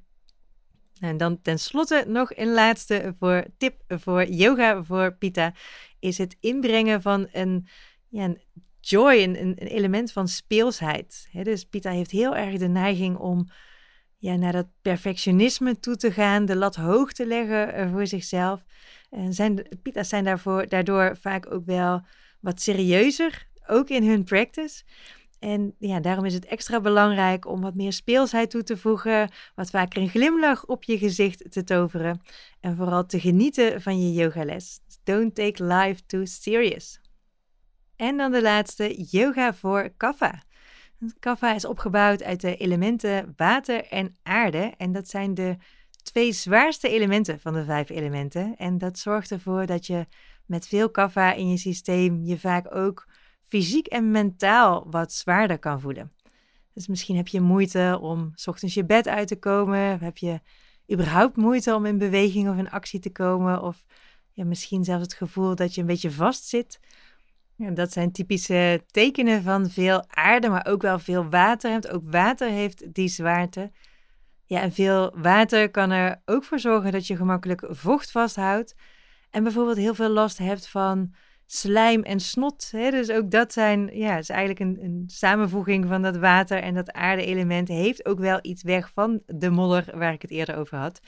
[0.99, 5.53] En dan tenslotte nog een laatste voor tip voor yoga voor Pita
[5.99, 7.67] is het inbrengen van een,
[8.09, 8.41] ja, een
[8.79, 11.29] joy, een, een element van speelsheid.
[11.43, 13.49] dus Pita heeft heel erg de neiging om
[14.17, 18.63] ja, naar dat perfectionisme toe te gaan, de lat hoog te leggen eh, voor zichzelf.
[19.09, 22.01] En zijn, Pita's zijn daarvoor, daardoor vaak ook wel
[22.39, 24.83] wat serieuzer, ook in hun practice.
[25.39, 29.69] En ja, daarom is het extra belangrijk om wat meer speelsheid toe te voegen, wat
[29.69, 32.21] vaker een glimlach op je gezicht te toveren
[32.59, 34.79] en vooral te genieten van je yogales.
[35.03, 36.99] Don't take life too serious.
[37.95, 40.41] En dan de laatste, yoga voor kaffa.
[41.19, 45.57] Kaffa is opgebouwd uit de elementen water en aarde en dat zijn de
[46.03, 48.55] twee zwaarste elementen van de vijf elementen.
[48.55, 50.05] En dat zorgt ervoor dat je
[50.45, 53.07] met veel kaffa in je systeem je vaak ook
[53.41, 56.11] fysiek en mentaal wat zwaarder kan voelen.
[56.73, 59.99] Dus misschien heb je moeite om s ochtends je bed uit te komen.
[59.99, 60.39] Heb je
[60.91, 63.61] überhaupt moeite om in beweging of in actie te komen?
[63.61, 63.85] Of
[64.33, 66.79] ja, misschien zelfs het gevoel dat je een beetje vastzit.
[67.57, 71.93] Ja, dat zijn typische tekenen van veel aarde, maar ook wel veel water.
[71.93, 73.71] ook water heeft die zwaarte.
[74.45, 78.75] Ja, en veel water kan er ook voor zorgen dat je gemakkelijk vocht vasthoudt.
[79.29, 81.13] En bijvoorbeeld heel veel last hebt van
[81.45, 82.71] slijm en snot.
[82.71, 82.91] Hè?
[82.91, 86.91] Dus ook dat zijn, ja, is eigenlijk een, een samenvoeging van dat water en dat
[86.91, 87.67] aarde-element.
[87.67, 90.99] Heeft ook wel iets weg van de modder waar ik het eerder over had.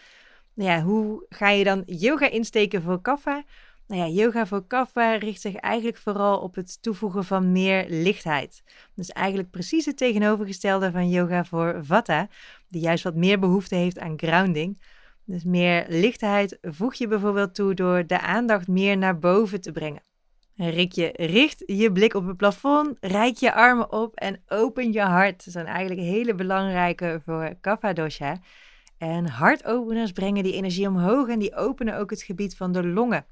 [0.53, 3.43] Ja, hoe ga je dan yoga insteken voor kaffa?
[3.89, 8.63] Nou ja, yoga voor kaffa richt zich eigenlijk vooral op het toevoegen van meer lichtheid.
[8.95, 12.27] Dus eigenlijk precies het tegenovergestelde van yoga voor vata,
[12.67, 14.81] die juist wat meer behoefte heeft aan grounding.
[15.25, 20.03] Dus meer lichtheid voeg je bijvoorbeeld toe door de aandacht meer naar boven te brengen.
[20.55, 25.01] Richt je, richt je blik op het plafond, reik je armen op en open je
[25.01, 25.45] hart.
[25.45, 28.37] Dat zijn eigenlijk hele belangrijke voor Kapha dosha.
[28.97, 33.25] En hartopeners brengen die energie omhoog en die openen ook het gebied van de longen.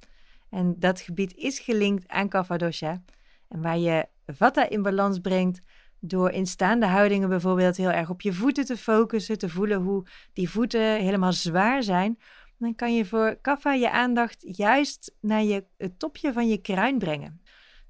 [0.50, 3.04] En dat gebied is gelinkt aan Kapha dosha.
[3.48, 5.60] En waar je Vata in balans brengt
[6.00, 10.06] door in staande houdingen bijvoorbeeld heel erg op je voeten te focussen, te voelen hoe
[10.34, 12.20] die voeten helemaal zwaar zijn,
[12.58, 16.98] dan kan je voor kaffa je aandacht juist naar je, het topje van je kruin
[16.98, 17.42] brengen.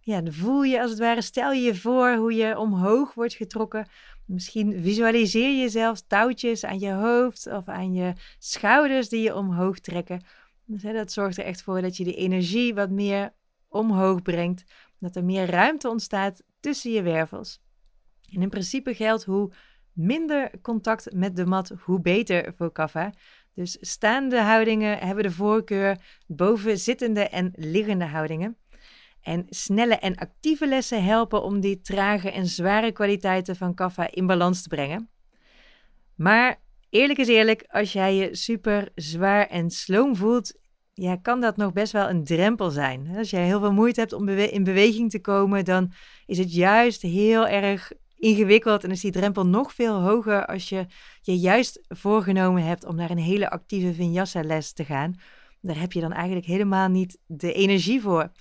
[0.02, 3.34] Ja, dan voel je als het ware, stel je je voor hoe je omhoog wordt
[3.34, 3.88] getrokken.
[4.26, 9.80] Misschien visualiseer je zelfs touwtjes aan je hoofd of aan je schouders die je omhoog
[9.80, 10.22] trekken.
[10.68, 13.34] Dus, dat zorgt er echt voor dat je die energie wat meer
[13.68, 14.64] omhoog brengt.
[15.00, 17.62] Dat er meer ruimte ontstaat tussen je wervels.
[18.32, 19.52] En in principe geldt hoe
[19.94, 23.14] minder contact met de mat, hoe beter voor kaffa.
[23.54, 28.58] Dus staande houdingen hebben de voorkeur boven zittende en liggende houdingen.
[29.22, 34.28] En snelle en actieve lessen helpen om die trage en zware kwaliteiten van kaffa in
[34.28, 35.10] balans te brengen.
[36.16, 40.60] Maar eerlijk is eerlijk, als jij je super zwaar en sloom voelt,
[40.94, 43.16] ja, kan dat nog best wel een drempel zijn.
[43.18, 45.92] Als jij heel veel moeite hebt om in beweging te komen, dan
[46.26, 50.86] is het juist heel erg ingewikkeld en is die drempel nog veel hoger als je
[51.22, 55.16] je juist voorgenomen hebt om naar een hele actieve vinyasa les te gaan.
[55.62, 58.32] Daar heb je dan eigenlijk helemaal niet de energie voor.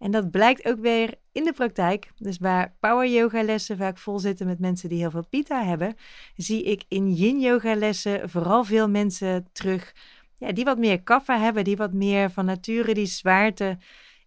[0.00, 2.10] En dat blijkt ook weer in de praktijk.
[2.16, 5.94] Dus waar power yoga lessen vaak vol zitten met mensen die heel veel pita hebben,
[6.36, 9.92] zie ik in yin yoga lessen vooral veel mensen terug
[10.36, 13.78] ja, die wat meer kaffa hebben, die wat meer van nature die zwaarte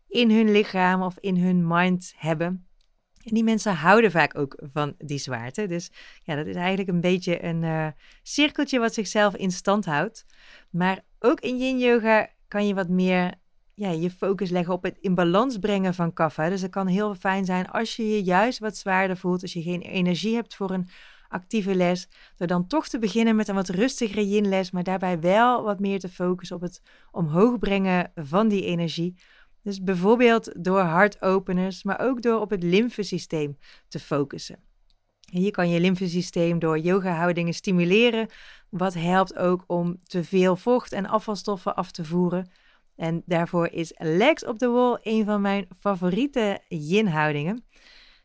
[0.07, 2.67] in hun lichaam of in hun mind hebben.
[3.23, 5.65] En die mensen houden vaak ook van die zwaarte.
[5.65, 5.91] Dus
[6.23, 7.87] ja, dat is eigenlijk een beetje een uh,
[8.23, 10.25] cirkeltje wat zichzelf in stand houdt.
[10.69, 13.33] Maar ook in yin yoga kan je wat meer
[13.73, 16.49] ja, je focus leggen op het in balans brengen van kaffa.
[16.49, 19.61] Dus het kan heel fijn zijn als je je juist wat zwaarder voelt, als je
[19.61, 20.89] geen energie hebt voor een
[21.27, 22.07] actieve les,
[22.37, 25.79] door dan toch te beginnen met een wat rustigere yin les, maar daarbij wel wat
[25.79, 26.81] meer te focussen op het
[27.11, 29.15] omhoog brengen van die energie
[29.63, 33.57] dus bijvoorbeeld door hartopeners, maar ook door op het lymfesysteem
[33.87, 34.59] te focussen.
[35.31, 38.27] hier kan je lymfesysteem door yoga-houdingen stimuleren,
[38.69, 42.51] wat helpt ook om te veel vocht en afvalstoffen af te voeren.
[42.95, 47.65] En daarvoor is legs op the wall een van mijn favoriete yin-houdingen.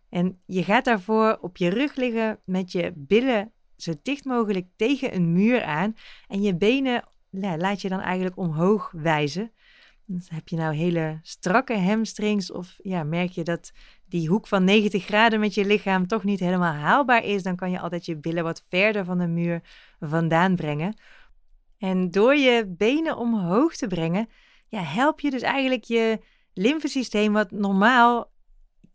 [0.08, 5.14] En je gaat daarvoor op je rug liggen met je billen zo dicht mogelijk tegen
[5.14, 5.94] een muur aan.
[6.28, 9.52] En je benen laat je dan eigenlijk omhoog wijzen.
[10.06, 13.72] Dus heb je nou hele strakke hamstrings of ja, merk je dat
[14.06, 17.70] die hoek van 90 graden met je lichaam toch niet helemaal haalbaar is, dan kan
[17.70, 19.62] je altijd je billen wat verder van de muur
[20.00, 20.96] vandaan brengen.
[21.78, 24.28] En door je benen omhoog te brengen,
[24.68, 26.18] ja, help je dus eigenlijk je
[26.54, 28.30] lymfesysteem, wat normaal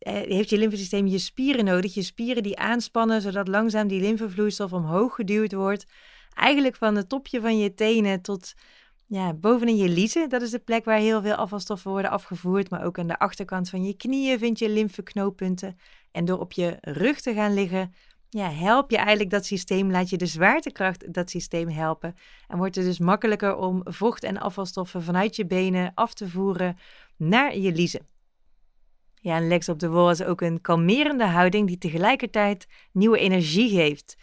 [0.04, 1.94] eh, heeft je lymfesysteem je spieren nodig.
[1.94, 5.86] Je spieren die aanspannen, zodat langzaam die lymfevloeistof omhoog geduwd wordt.
[6.34, 8.54] eigenlijk van het topje van je tenen tot
[9.08, 10.30] ja, bovenin je liezen.
[10.30, 12.70] Dat is de plek waar heel veel afvalstoffen worden afgevoerd.
[12.70, 15.78] Maar ook aan de achterkant van je knieën vind je lymfeknooppunten.
[16.12, 17.94] En door op je rug te gaan liggen,
[18.34, 22.16] ja, help je eigenlijk dat systeem, laat je de zwaartekracht dat systeem helpen.
[22.48, 26.78] En wordt het dus makkelijker om vocht en afvalstoffen vanuit je benen af te voeren
[27.18, 28.08] naar je liezen.
[29.14, 33.70] Ja, en legs op de wol is ook een kalmerende houding die tegelijkertijd nieuwe energie
[33.70, 34.18] geeft.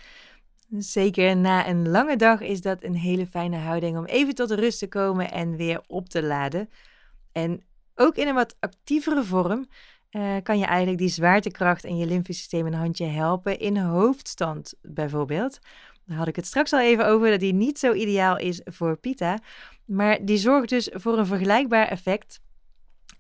[0.79, 4.79] Zeker na een lange dag is dat een hele fijne houding om even tot rust
[4.79, 6.71] te komen en weer op te laden.
[7.33, 7.63] En
[7.95, 9.67] ook in een wat actievere vorm
[10.11, 15.59] uh, kan je eigenlijk die zwaartekracht en je lymfesysteem een handje helpen in hoofdstand bijvoorbeeld.
[16.05, 18.97] Daar had ik het straks al even over dat die niet zo ideaal is voor
[18.97, 19.39] Pita,
[19.85, 22.41] maar die zorgt dus voor een vergelijkbaar effect.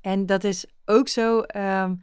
[0.00, 2.00] En dat is ook zo um,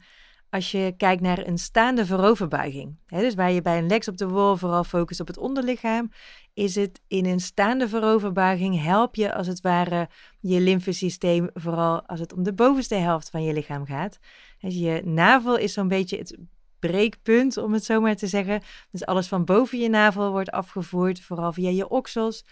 [0.50, 2.96] als je kijkt naar een staande vooroverbuiging.
[3.06, 6.10] Dus waar je bij een legs op de wol vooral focust op het onderlichaam,
[6.54, 10.08] is het in een staande vooroverbuiging help je als het ware
[10.40, 14.18] je lymfesysteem, vooral als het om de bovenste helft van je lichaam gaat.
[14.58, 16.38] Je navel is zo'n beetje het
[16.78, 18.62] breekpunt, om het zo maar te zeggen.
[18.90, 22.44] Dus alles van boven je navel wordt afgevoerd, vooral via je oksels.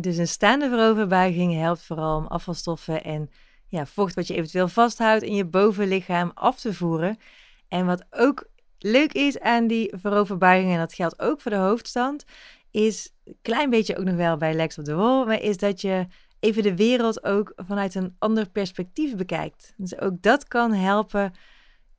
[0.00, 3.30] Dus een staande vooroverbuiging helpt vooral om afvalstoffen en
[3.68, 7.18] ja, vocht wat je eventueel vasthoudt in je bovenlichaam af te voeren.
[7.68, 8.48] En wat ook
[8.78, 12.24] leuk is aan die vooroverbuiging, en dat geldt ook voor de hoofdstand,
[12.70, 15.80] is een klein beetje ook nog wel bij Lex op de Wol, maar is dat
[15.80, 16.06] je
[16.40, 19.74] even de wereld ook vanuit een ander perspectief bekijkt.
[19.76, 21.32] Dus ook dat kan helpen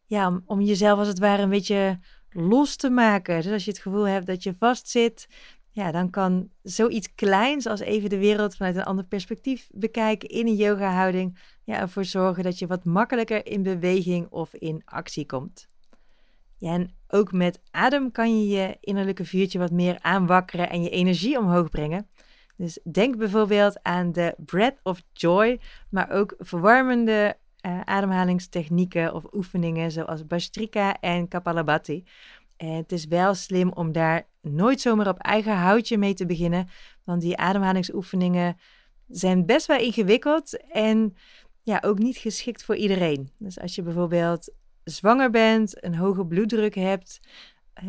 [0.05, 3.41] ja, om, jezelf als het ware een beetje los te maken.
[3.41, 5.27] Dus als je het gevoel hebt dat je vastzit,
[5.71, 10.47] ja, dan kan zoiets kleins als even de wereld vanuit een ander perspectief bekijken in
[10.47, 15.67] een yoga-houding ja, ervoor zorgen dat je wat makkelijker in beweging of in actie komt.
[16.57, 20.89] Ja, en ook met adem kan je je innerlijke vuurtje wat meer aanwakkeren en je
[20.89, 22.07] energie omhoog brengen.
[22.57, 29.91] Dus denk bijvoorbeeld aan de Breath of Joy, maar ook verwarmende uh, ademhalingstechnieken of oefeningen
[29.91, 32.05] zoals Bastrika en Kapalabhati.
[32.57, 36.69] En het is wel slim om daar nooit zomaar op eigen houtje mee te beginnen,
[37.03, 38.57] want die ademhalingsoefeningen
[39.07, 41.15] zijn best wel ingewikkeld en
[41.63, 43.31] ja, ook niet geschikt voor iedereen.
[43.37, 44.53] Dus als je bijvoorbeeld
[44.83, 47.19] zwanger bent, een hoge bloeddruk hebt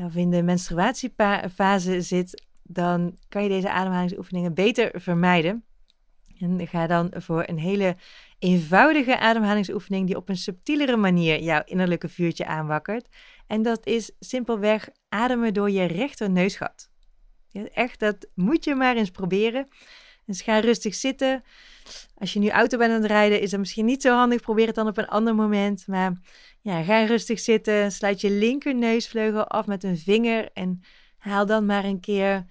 [0.04, 5.64] of in de menstruatiefase zit, dan kan je deze ademhalingsoefeningen beter vermijden.
[6.40, 7.96] En ga dan voor een hele
[8.38, 13.08] eenvoudige ademhalingsoefening die op een subtielere manier jouw innerlijke vuurtje aanwakkert.
[13.46, 16.90] En dat is simpelweg ademen door je rechterneusgat.
[17.72, 19.68] Echt, dat moet je maar eens proberen.
[20.26, 21.42] Dus ga rustig zitten.
[22.14, 24.40] Als je nu auto bent aan het rijden, is dat misschien niet zo handig.
[24.40, 25.86] Probeer het dan op een ander moment.
[25.86, 26.12] Maar
[26.60, 27.92] ja, ga rustig zitten.
[27.92, 30.48] Sluit je linkerneusvleugel af met een vinger.
[30.52, 30.80] En
[31.18, 32.44] haal dan maar een keer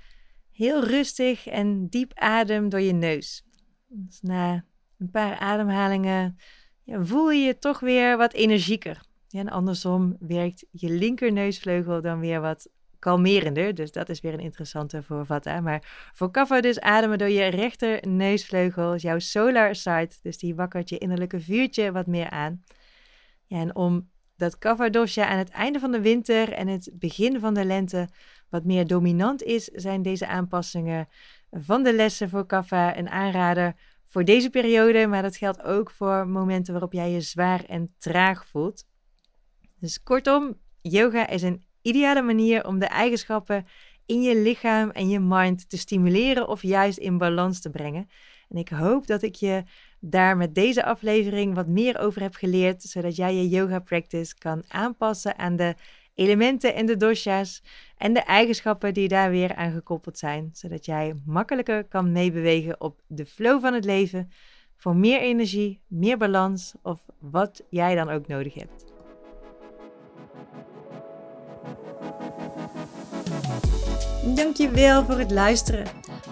[0.57, 3.43] heel rustig en diep adem door je neus.
[3.87, 4.65] Dus na
[4.97, 6.37] een paar ademhalingen
[6.85, 9.01] voel je je toch weer wat energieker.
[9.27, 13.75] Ja, en andersom werkt je linkerneusvleugel dan weer wat kalmerender.
[13.75, 15.25] Dus dat is weer een interessante voor.
[15.43, 20.09] Maar voor Kapha dus ademen door je rechter neusvleugel, jouw solar side.
[20.21, 22.63] Dus die wakkert je innerlijke vuurtje wat meer aan.
[23.45, 27.39] Ja, en om dat Kapha dosha aan het einde van de winter en het begin
[27.39, 28.09] van de lente
[28.49, 31.07] wat meer dominant is, zijn deze aanpassingen
[31.51, 33.75] van de lessen voor Kapha een aanrader
[34.05, 35.07] voor deze periode.
[35.07, 38.85] Maar dat geldt ook voor momenten waarop jij je zwaar en traag voelt.
[39.79, 43.65] Dus kortom, yoga is een ideale manier om de eigenschappen
[44.05, 48.09] in je lichaam en je mind te stimuleren of juist in balans te brengen.
[48.49, 49.63] En ik hoop dat ik je
[49.99, 54.63] daar met deze aflevering wat meer over heb geleerd, zodat jij je yoga practice kan
[54.67, 55.75] aanpassen aan de
[56.15, 57.63] elementen en de dosha's
[57.97, 63.01] en de eigenschappen die daar weer aan gekoppeld zijn, zodat jij makkelijker kan meebewegen op
[63.07, 64.31] de flow van het leven
[64.75, 68.96] voor meer energie, meer balans of wat jij dan ook nodig hebt.
[74.35, 75.85] Dankjewel voor het luisteren.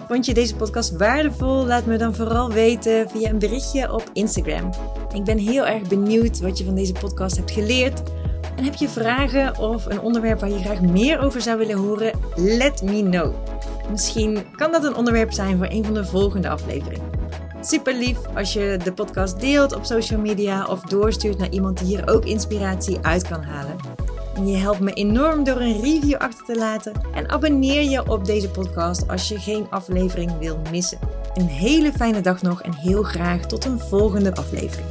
[0.08, 1.66] Vond je deze podcast waardevol?
[1.66, 4.70] Laat me dan vooral weten via een berichtje op Instagram.
[5.14, 8.02] Ik ben heel erg benieuwd wat je van deze podcast hebt geleerd.
[8.56, 12.12] En heb je vragen of een onderwerp waar je graag meer over zou willen horen?
[12.34, 13.34] Let me know.
[13.90, 17.10] Misschien kan dat een onderwerp zijn voor een van de volgende afleveringen.
[17.60, 21.86] Super lief als je de podcast deelt op social media of doorstuurt naar iemand die
[21.86, 23.76] hier ook inspiratie uit kan halen.
[24.44, 26.92] Je helpt me enorm door een review achter te laten.
[27.14, 30.98] En abonneer je op deze podcast als je geen aflevering wil missen.
[31.34, 34.88] Een hele fijne dag nog en heel graag tot een volgende aflevering.